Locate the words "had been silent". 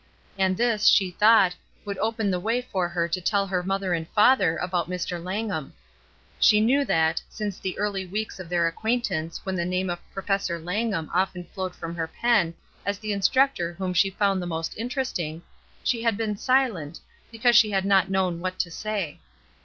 16.01-16.99